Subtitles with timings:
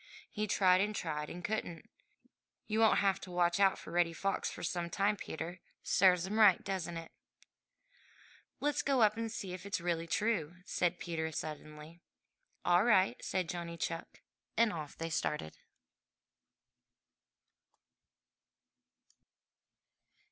[0.31, 1.87] He tried and tried and couldn't.
[2.65, 5.59] You won't have to watch out for Reddy Fox for some time, Peter.
[5.83, 7.11] Serves him right, doesn't it?''
[8.59, 12.01] "Let's go up and see if it really is true!" said Peter suddenly.
[12.65, 14.21] "All right," said Johnny Chuck,
[14.57, 15.55] and off they started.